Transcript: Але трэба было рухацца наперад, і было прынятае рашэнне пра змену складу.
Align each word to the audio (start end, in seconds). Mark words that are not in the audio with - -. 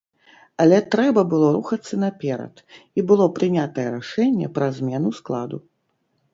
Але 0.63 0.77
трэба 0.95 1.21
было 1.33 1.47
рухацца 1.57 1.99
наперад, 2.05 2.55
і 3.01 3.05
было 3.13 3.29
прынятае 3.37 3.87
рашэнне 3.99 4.53
пра 4.59 4.73
змену 4.81 5.09
складу. 5.23 5.57